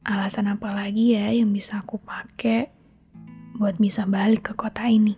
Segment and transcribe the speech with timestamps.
[0.00, 2.72] alasan apa lagi ya yang bisa aku pakai
[3.60, 5.12] buat bisa balik ke kota ini?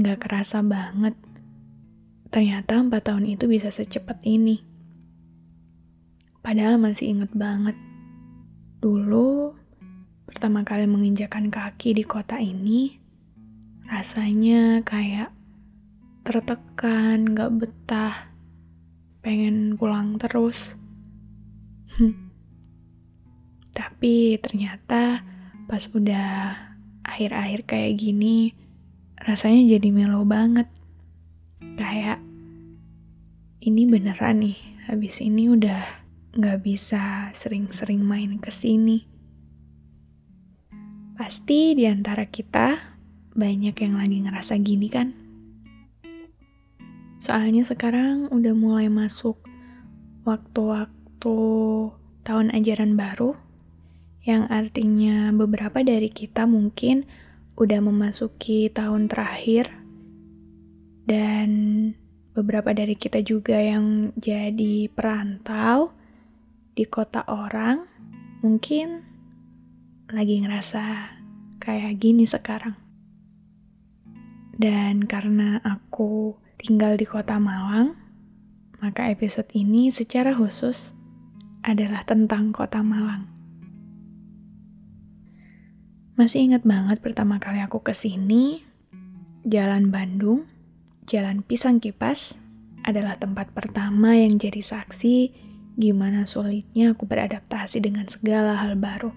[0.00, 1.12] Gak kerasa banget.
[2.32, 4.62] Ternyata empat tahun itu bisa secepat ini.
[6.40, 7.76] Padahal masih inget banget.
[8.80, 9.52] Dulu,
[10.24, 12.96] pertama kali menginjakan kaki di kota ini,
[13.84, 15.36] rasanya kayak
[16.24, 18.32] tertekan, gak betah,
[19.20, 20.56] pengen pulang terus.
[23.78, 25.22] Tapi ternyata
[25.66, 26.56] pas udah
[27.06, 28.54] akhir-akhir kayak gini,
[29.18, 30.66] rasanya jadi melo banget.
[31.78, 32.20] Kayak
[33.60, 35.84] ini beneran nih, habis ini udah
[36.36, 39.04] gak bisa sering-sering main ke sini.
[41.18, 42.80] Pasti di antara kita
[43.36, 45.08] banyak yang lagi ngerasa gini kan?
[47.20, 49.36] Soalnya sekarang udah mulai masuk
[50.24, 50.99] waktu-waktu
[52.24, 53.36] tahun ajaran baru,
[54.24, 57.04] yang artinya beberapa dari kita mungkin
[57.60, 59.68] udah memasuki tahun terakhir,
[61.04, 61.50] dan
[62.32, 65.92] beberapa dari kita juga yang jadi perantau
[66.72, 67.84] di kota orang,
[68.40, 69.04] mungkin
[70.08, 70.82] lagi ngerasa
[71.60, 72.78] kayak gini sekarang.
[74.60, 77.96] Dan karena aku tinggal di kota Malang,
[78.80, 80.92] maka episode ini secara khusus
[81.60, 83.28] adalah tentang kota Malang.
[86.16, 88.60] Masih ingat banget pertama kali aku ke sini,
[89.48, 90.44] Jalan Bandung,
[91.08, 92.36] Jalan Pisang Kipas
[92.84, 95.32] adalah tempat pertama yang jadi saksi
[95.80, 99.12] gimana sulitnya aku beradaptasi dengan segala hal baru.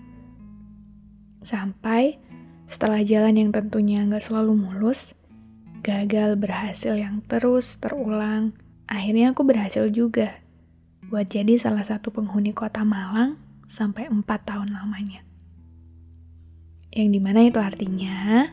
[1.43, 2.23] Sampai
[2.71, 5.11] setelah jalan yang tentunya nggak selalu mulus,
[5.83, 8.55] gagal berhasil yang terus terulang,
[8.87, 10.39] akhirnya aku berhasil juga
[11.13, 13.37] buat jadi salah satu penghuni kota Malang
[13.69, 15.21] sampai 4 tahun lamanya.
[16.89, 18.49] Yang di mana itu artinya,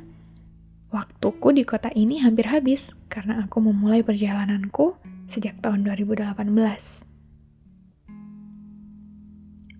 [0.93, 4.93] waktuku di kota ini hampir habis karena aku memulai perjalananku
[5.25, 6.37] sejak tahun 2018.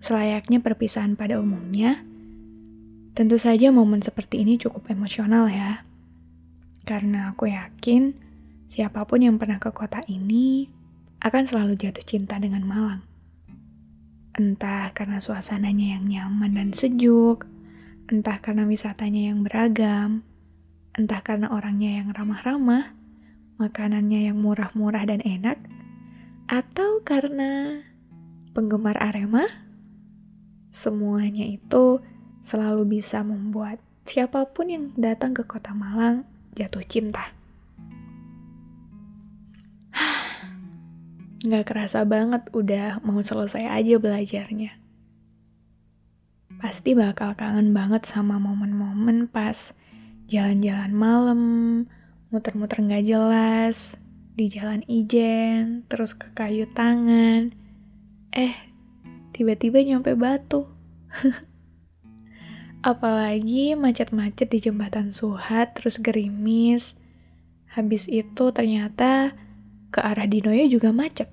[0.01, 2.01] Selayaknya perpisahan pada umumnya,
[3.13, 5.85] tentu saja momen seperti ini cukup emosional ya
[6.81, 8.17] karena aku yakin
[8.73, 10.80] siapa pun yang pernah ke kota ini
[11.21, 13.05] akan selalu jatuh cinta dengan Malang.
[14.33, 17.45] Entah karena suasananya yang nyaman dan sejuk,
[18.09, 20.25] entah karena wisatanya yang beragam,
[20.97, 22.97] entah karena orangnya yang ramah-ramah,
[23.61, 25.61] makanannya yang murah-murah dan enak,
[26.49, 27.85] atau karena
[28.57, 29.45] penggemar Arema,
[30.73, 32.01] semuanya itu
[32.41, 33.77] selalu bisa membuat
[34.09, 36.25] siapa pun yang datang ke kota Malang
[36.57, 37.40] jatuh cinta.
[41.41, 44.77] Gak kerasa banget udah mau selesai aja belajarnya.
[46.61, 49.73] Pasti bakal kangen banget sama momen-momen pas
[50.29, 51.41] jalan-jalan malam,
[52.29, 53.97] muter-muter gak jelas,
[54.37, 57.51] di jalan ijen, terus ke kayu tangan.
[58.31, 58.53] Eh,
[59.33, 60.69] tiba-tiba nyampe batu.
[62.85, 67.01] Apalagi macet-macet di jembatan Suhat, terus gerimis.
[67.73, 69.33] Habis itu ternyata
[69.91, 71.27] ke arah Dinoyo juga macet.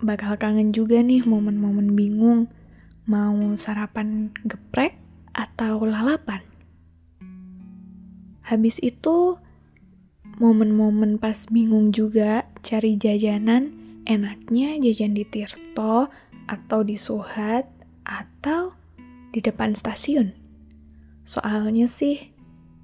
[0.00, 2.48] Bakal kangen juga nih momen-momen bingung.
[3.04, 4.96] Mau sarapan geprek
[5.36, 6.40] atau lalapan?
[8.40, 9.36] Habis itu
[10.40, 13.76] momen-momen pas bingung juga cari jajanan
[14.08, 16.08] enaknya jajan di Tirto
[16.48, 17.68] atau di Suhat
[18.02, 18.74] atau
[19.30, 20.34] di depan stasiun.
[21.28, 22.34] Soalnya sih,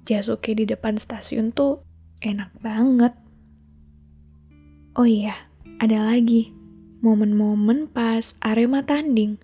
[0.07, 1.83] Jasuke di depan stasiun tuh
[2.23, 3.11] enak banget.
[4.97, 5.45] Oh iya,
[5.77, 6.49] ada lagi
[7.05, 9.37] momen-momen pas Arema tanding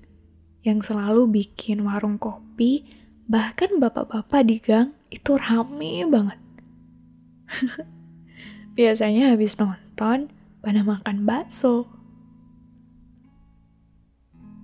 [0.66, 2.90] yang selalu bikin warung kopi,
[3.30, 6.42] bahkan bapak-bapak di gang itu rame banget.
[8.82, 10.34] Biasanya habis nonton,
[10.66, 11.86] pada makan bakso.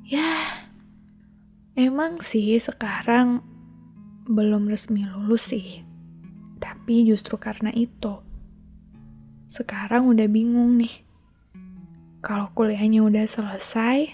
[0.09, 0.65] Ya,
[1.79, 3.39] Emang sih sekarang
[4.27, 5.79] belum resmi lulus sih.
[6.59, 8.19] Tapi justru karena itu,
[9.49, 11.01] sekarang udah bingung nih.
[12.19, 14.13] kalau kuliahnya udah selesai,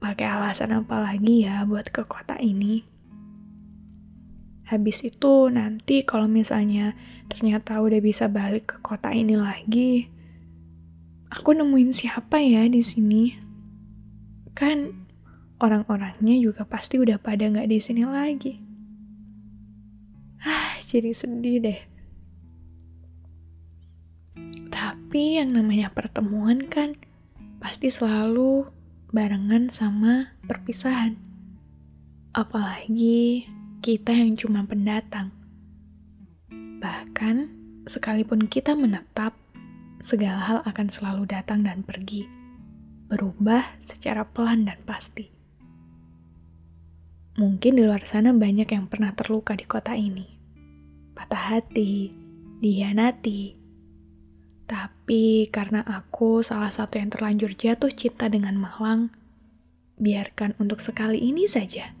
[0.00, 2.86] pakai alasan apa lagi ya buat ke kota ini?
[4.70, 6.94] Habis itu nanti kalau misalnya
[7.26, 10.06] ternyata udah bisa balik ke kota ini lagi,
[11.28, 13.34] aku nemuin siapa ya di sini?
[14.54, 15.04] Kan
[15.60, 18.54] orang-orangnya juga pasti udah pada nggak di sini lagi.
[20.46, 21.95] Ah, jadi sedih deh.
[25.06, 26.98] Tapi yang namanya pertemuan kan
[27.62, 28.66] pasti selalu
[29.14, 31.14] barengan sama perpisahan.
[32.34, 33.46] Apalagi
[33.86, 35.30] kita yang cuma pendatang.
[36.82, 37.36] Bahkan,
[37.86, 39.30] sekalipun kita menetap,
[40.02, 42.26] segala hal akan selalu datang dan pergi,
[43.06, 45.30] berubah secara pelan dan pasti.
[47.38, 50.26] Mungkin di luar sana banyak yang pernah terluka di kota ini.
[51.14, 52.10] Patah hati,
[52.58, 53.65] dihianati,
[54.66, 59.14] tapi karena aku salah satu yang terlanjur jatuh cinta dengan Malang,
[59.96, 61.94] biarkan untuk sekali ini saja.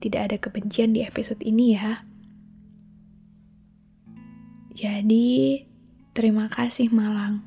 [0.00, 2.02] Tidak ada kebencian di episode ini ya.
[4.72, 5.62] Jadi,
[6.16, 7.44] terima kasih Malang.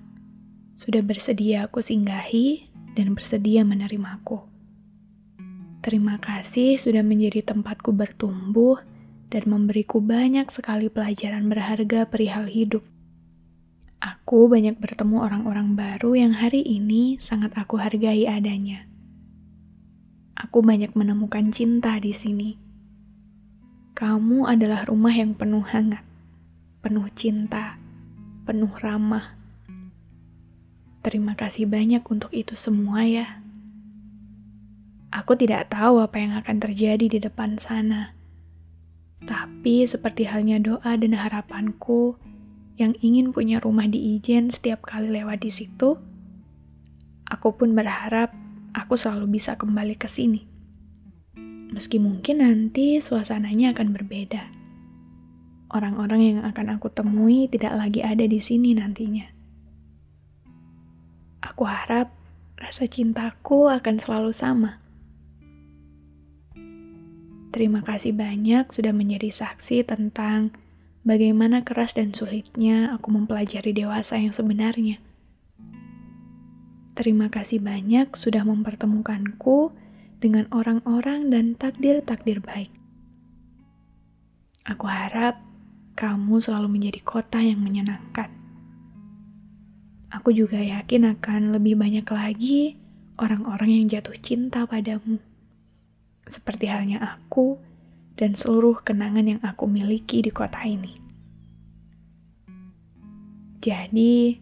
[0.77, 4.45] Sudah bersedia aku singgahi dan bersedia menerimaku.
[5.81, 8.77] Terima kasih sudah menjadi tempatku bertumbuh
[9.33, 12.85] dan memberiku banyak sekali pelajaran berharga perihal hidup.
[14.05, 18.85] Aku banyak bertemu orang-orang baru yang hari ini sangat aku hargai adanya.
[20.37, 22.53] Aku banyak menemukan cinta di sini.
[23.97, 26.05] Kamu adalah rumah yang penuh hangat,
[26.85, 27.81] penuh cinta,
[28.45, 29.33] penuh ramah.
[31.01, 33.41] Terima kasih banyak untuk itu semua ya.
[35.09, 38.13] Aku tidak tahu apa yang akan terjadi di depan sana.
[39.25, 42.21] Tapi seperti halnya doa dan harapanku,
[42.75, 45.95] yang ingin punya rumah di Ijen setiap kali lewat di situ,
[47.23, 48.35] aku pun berharap
[48.75, 50.43] aku selalu bisa kembali ke sini.
[51.71, 54.43] Meski mungkin nanti suasananya akan berbeda.
[55.71, 59.27] Orang-orang yang akan aku temui tidak lagi ada di sini nantinya.
[61.41, 62.11] Aku harap
[62.59, 64.83] rasa cintaku akan selalu sama.
[67.55, 70.51] Terima kasih banyak sudah menjadi saksi tentang
[71.05, 74.97] bagaimana keras dan sulitnya aku mempelajari dewasa yang sebenarnya.
[76.97, 79.69] Terima kasih banyak sudah mempertemukanku
[80.17, 82.73] dengan orang-orang dan takdir-takdir baik.
[84.65, 85.37] Aku harap
[85.93, 88.33] kamu selalu menjadi kota yang menyenangkan.
[90.09, 92.79] Aku juga yakin akan lebih banyak lagi
[93.21, 95.21] orang-orang yang jatuh cinta padamu.
[96.25, 97.59] Seperti halnya aku
[98.15, 100.95] dan seluruh kenangan yang aku miliki di kota ini.
[103.59, 104.39] Jadi,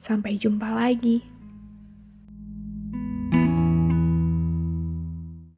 [0.00, 1.29] sampai jumpa lagi.